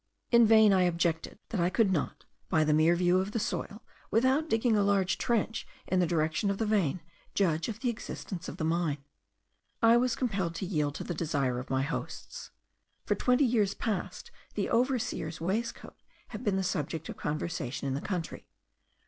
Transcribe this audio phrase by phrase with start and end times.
[0.31, 3.83] In vain I objected, that I could not, by the mere view of the soil,
[4.09, 7.01] without digging a large trench in the direction of the vein,
[7.35, 8.97] judge of the existence of the mine;
[9.79, 12.49] I was compelled to yield to the desire of my hosts.
[13.05, 18.01] For twenty years past the overseer's waistcoat had been the subject of conversation in the
[18.01, 18.47] country.